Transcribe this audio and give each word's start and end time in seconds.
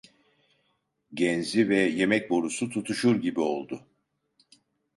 Genzi 1.13 1.69
ve 1.69 1.77
yemek 1.77 2.29
borusu 2.29 2.69
tutuşur 2.69 3.15
gibi 3.15 3.39
oldu. 3.39 3.87